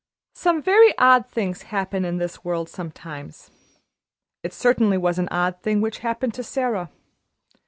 Some 0.33 0.63
very 0.63 0.97
odd 0.97 1.27
things 1.29 1.61
happen 1.61 2.05
in 2.05 2.17
this 2.17 2.43
world 2.43 2.69
sometimes. 2.69 3.51
It 4.41 4.51
certainly 4.51 4.97
was 4.97 5.19
an 5.19 5.27
odd 5.29 5.61
thing 5.61 5.79
which 5.79 5.99
happened 5.99 6.33
to 6.33 6.43
Sara. 6.43 6.89